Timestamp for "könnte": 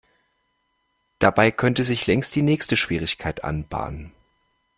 1.51-1.83